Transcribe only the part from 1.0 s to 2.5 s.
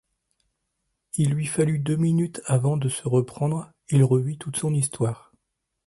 Il lui fallut deux minutes